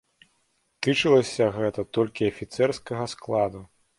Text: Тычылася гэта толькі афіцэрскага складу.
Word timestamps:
Тычылася 0.85 1.45
гэта 1.59 1.85
толькі 1.97 2.29
афіцэрскага 2.31 3.05
складу. 3.15 3.61